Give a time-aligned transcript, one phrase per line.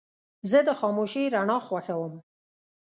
[0.49, 2.13] زه د خاموشې رڼا خوښوم.